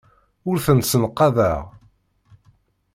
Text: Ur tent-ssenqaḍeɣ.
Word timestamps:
Ur 0.49 0.57
tent-ssenqaḍeɣ. 0.65 1.61